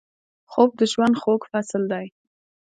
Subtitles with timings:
[0.51, 2.07] خوب د ژوند خوږ فصل دی